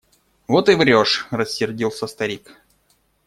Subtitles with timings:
[0.47, 2.57] Вот и врешь!– рассердился старик.